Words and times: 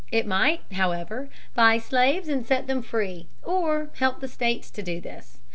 It 0.11 0.25
might, 0.25 0.61
however, 0.71 1.29
buy 1.53 1.77
slaves 1.77 2.27
and 2.27 2.43
set 2.43 2.65
them 2.65 2.81
free 2.81 3.27
or 3.43 3.91
help 3.99 4.19
the 4.19 4.27
states 4.27 4.71
to 4.71 4.81
do 4.81 4.99
this. 4.99 5.37